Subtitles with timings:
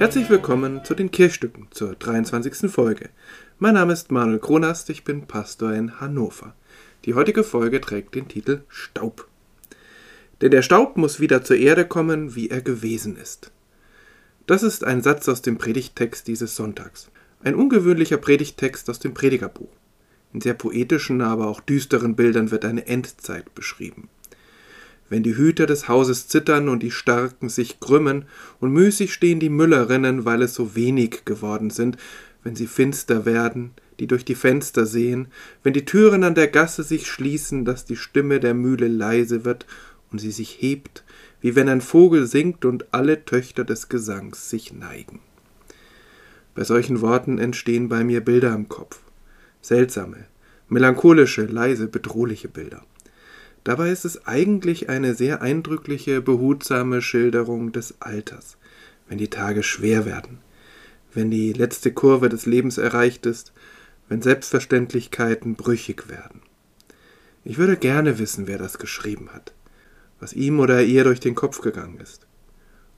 [0.00, 2.70] Herzlich willkommen zu den Kirchstücken zur 23.
[2.70, 3.10] Folge.
[3.58, 6.54] Mein Name ist Manuel Kronast, ich bin Pastor in Hannover.
[7.04, 9.28] Die heutige Folge trägt den Titel Staub.
[10.40, 13.52] Denn der Staub muss wieder zur Erde kommen, wie er gewesen ist.
[14.46, 17.10] Das ist ein Satz aus dem Predigttext dieses Sonntags.
[17.44, 19.68] Ein ungewöhnlicher Predigttext aus dem Predigerbuch.
[20.32, 24.08] In sehr poetischen, aber auch düsteren Bildern wird eine Endzeit beschrieben
[25.10, 28.24] wenn die Hüter des Hauses zittern und die Starken sich krümmen,
[28.60, 31.98] und müßig stehen die Müllerinnen, weil es so wenig geworden sind,
[32.42, 35.28] wenn sie finster werden, die durch die Fenster sehen,
[35.62, 39.66] wenn die Türen an der Gasse sich schließen, dass die Stimme der Mühle leise wird
[40.10, 41.04] und sie sich hebt,
[41.40, 45.20] wie wenn ein Vogel singt und alle Töchter des Gesangs sich neigen.
[46.54, 49.00] Bei solchen Worten entstehen bei mir Bilder im Kopf.
[49.60, 50.26] Seltsame,
[50.68, 52.82] melancholische, leise, bedrohliche Bilder.
[53.64, 58.56] Dabei ist es eigentlich eine sehr eindrückliche, behutsame Schilderung des Alters,
[59.08, 60.38] wenn die Tage schwer werden,
[61.12, 63.52] wenn die letzte Kurve des Lebens erreicht ist,
[64.08, 66.40] wenn Selbstverständlichkeiten brüchig werden.
[67.44, 69.52] Ich würde gerne wissen, wer das geschrieben hat,
[70.20, 72.26] was ihm oder ihr durch den Kopf gegangen ist,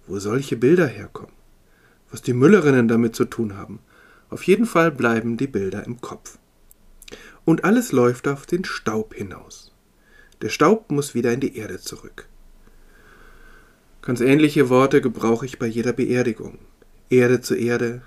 [0.06, 1.34] wo solche Bilder herkommen,
[2.10, 3.80] was die Müllerinnen damit zu tun haben.
[4.30, 6.38] Auf jeden Fall bleiben die Bilder im Kopf.
[7.44, 9.72] Und alles läuft auf den Staub hinaus.
[10.42, 12.26] Der Staub muss wieder in die Erde zurück.
[14.02, 16.58] Ganz ähnliche Worte gebrauche ich bei jeder Beerdigung.
[17.10, 18.02] Erde zu Erde,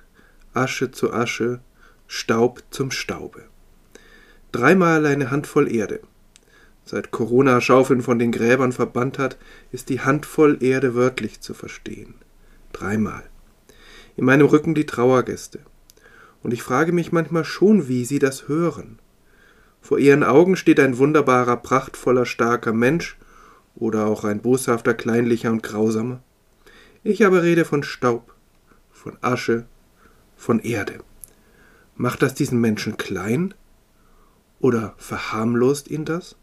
[0.54, 1.62] Asche zu Asche,
[2.08, 3.44] Staub zum Staube.
[4.52, 6.02] Dreimal eine Handvoll Erde.
[6.84, 9.38] Seit Corona Schaufeln von den Gräbern verbannt hat,
[9.72, 12.16] ist die Handvoll Erde wörtlich zu verstehen.
[12.74, 13.24] Dreimal.
[14.18, 15.60] In meinem Rücken die Trauergäste.
[16.44, 19.00] Und ich frage mich manchmal schon, wie sie das hören.
[19.86, 23.18] Vor ihren Augen steht ein wunderbarer, prachtvoller, starker Mensch
[23.76, 26.24] oder auch ein boshafter, kleinlicher und grausamer.
[27.04, 28.34] Ich aber rede von Staub,
[28.90, 29.68] von Asche,
[30.36, 31.04] von Erde.
[31.96, 33.54] Macht das diesen Menschen klein?
[34.60, 36.36] Oder verharmlost ihn das?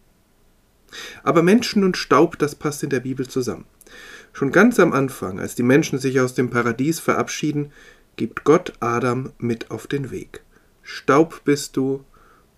[1.25, 3.65] Aber Menschen und Staub, das passt in der Bibel zusammen.
[4.33, 7.73] Schon ganz am Anfang, als die Menschen sich aus dem Paradies verabschieden,
[8.15, 10.45] gibt Gott Adam mit auf den Weg.
[10.85, 12.05] Staub bist du,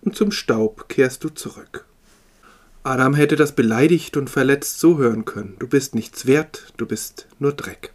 [0.05, 1.85] und zum Staub kehrst du zurück.
[2.83, 5.55] Adam hätte das beleidigt und verletzt so hören können.
[5.57, 7.91] Du bist nichts wert, du bist nur Dreck.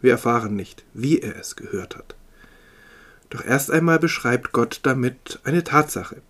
[0.00, 2.16] Wir erfahren nicht, wie er es gehört hat.
[3.30, 6.20] Doch erst einmal beschreibt Gott damit eine Tatsache.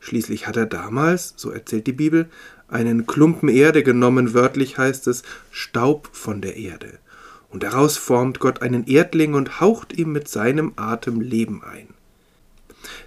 [0.00, 2.28] Schließlich hat er damals, so erzählt die Bibel,
[2.66, 6.98] einen Klumpen Erde genommen, wörtlich heißt es Staub von der Erde.
[7.50, 11.93] Und daraus formt Gott einen Erdling und haucht ihm mit seinem Atem Leben ein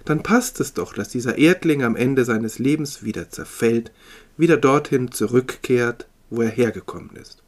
[0.04, 3.92] dann passt es doch, dass dieser Erdling am Ende seines Lebens wieder zerfällt,
[4.36, 7.42] wieder dorthin zurückkehrt, wo er hergekommen ist.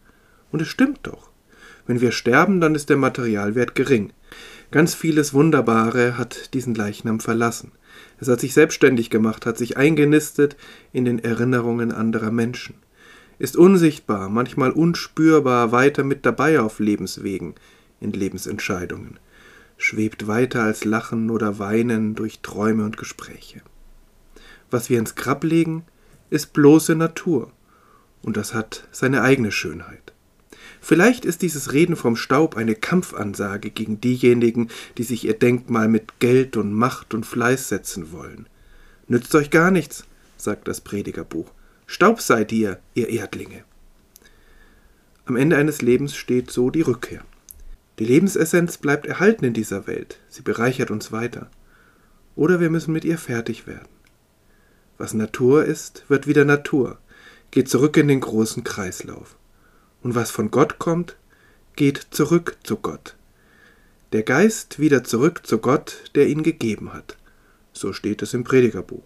[0.51, 1.31] Und es stimmt doch.
[1.87, 4.13] Wenn wir sterben, dann ist der Materialwert gering.
[4.71, 7.73] Ganz vieles Wunderbare hat diesen Leichnam verlassen.
[8.21, 10.57] Es hat sich selbstständig gemacht, hat sich eingenistet
[10.93, 12.75] in den Erinnerungen anderer Menschen,
[13.39, 17.55] ist unsichtbar, manchmal unspürbar weiter mit dabei auf Lebenswegen,
[18.01, 19.19] in Lebensentscheidungen
[19.81, 23.63] schwebt weiter als Lachen oder Weinen durch Träume und Gespräche.
[24.71, 25.85] Was wir ins Grab legen,
[26.29, 27.51] ist bloße Natur,
[28.23, 30.13] und das hat seine eigene Schönheit.
[30.81, 36.21] Vielleicht ist dieses Reden vom Staub eine Kampfansage gegen diejenigen, die sich ihr Denkmal mit
[36.21, 38.47] Geld und Macht und Fleiß setzen wollen.
[39.09, 40.05] Nützt euch gar nichts,
[40.37, 41.51] sagt das Predigerbuch.
[41.87, 43.65] Staub seid ihr, ihr Erdlinge.
[45.27, 47.25] Am Ende eines Lebens steht so die Rückkehr.
[48.01, 51.51] Die Lebensessenz bleibt erhalten in dieser Welt, sie bereichert uns weiter.
[52.35, 53.91] Oder wir müssen mit ihr fertig werden.
[54.97, 56.99] Was Natur ist, wird wieder Natur,
[57.51, 59.37] geht zurück in den großen Kreislauf.
[60.03, 61.17] Und was von Gott kommt,
[61.77, 63.17] geht zurück zu Gott.
[64.13, 67.19] Der Geist wieder zurück zu Gott, der ihn gegeben hat.
[67.75, 69.05] So steht es im Predigerbuch.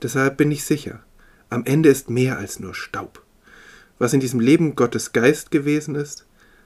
[0.00, 1.02] Deshalb bin ich sicher,
[1.50, 3.24] am Ende ist mehr als nur Staub.
[3.98, 6.24] Was in diesem Leben Gottes Geist gewesen ist,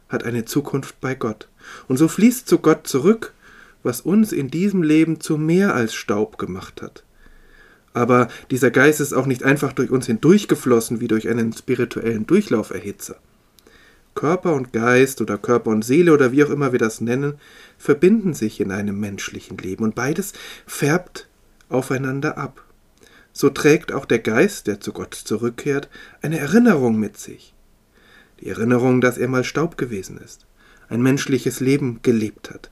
[0.09, 1.49] hat eine Zukunft bei Gott.
[1.87, 3.35] Und so fließt zu Gott zurück,
[3.83, 7.05] was uns in diesem Leben zu mehr als Staub gemacht hat.
[7.95, 13.17] Aber dieser Geist ist auch nicht einfach durch uns hindurchgeflossen wie durch einen spirituellen Durchlauferhitzer.
[14.15, 17.35] Körper und Geist oder Körper und Seele oder wie auch immer wir das nennen,
[17.77, 20.33] verbinden sich in einem menschlichen Leben und beides
[20.67, 21.29] färbt
[21.69, 22.65] aufeinander ab.
[23.33, 25.89] So trägt auch der Geist, der zu Gott zurückkehrt,
[26.21, 27.55] eine Erinnerung mit sich
[28.40, 30.46] die Erinnerung, dass er mal Staub gewesen ist,
[30.88, 32.70] ein menschliches Leben gelebt hat.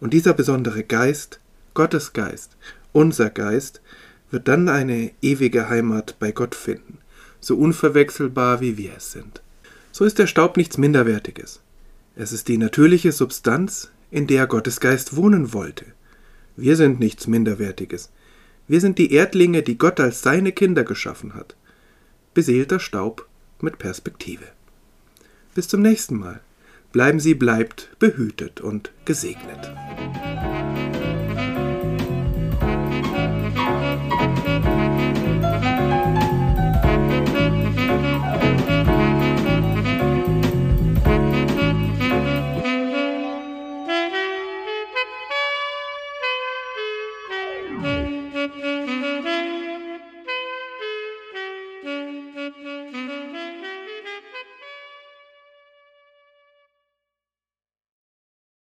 [0.00, 1.40] Und dieser besondere Geist,
[1.74, 2.56] Gottes Geist,
[2.92, 3.80] unser Geist,
[4.30, 6.98] wird dann eine ewige Heimat bei Gott finden,
[7.40, 9.42] so unverwechselbar wie wir es sind.
[9.92, 11.60] So ist der Staub nichts Minderwertiges.
[12.14, 15.86] Es ist die natürliche Substanz, in der Gottes Geist wohnen wollte.
[16.56, 18.10] Wir sind nichts Minderwertiges.
[18.66, 21.56] Wir sind die Erdlinge, die Gott als seine Kinder geschaffen hat.
[22.34, 23.26] Beseelter Staub
[23.60, 24.44] mit Perspektive.
[25.58, 26.40] Bis zum nächsten Mal.
[26.92, 29.72] Bleiben Sie bleibt behütet und gesegnet.
[47.80, 48.07] Thank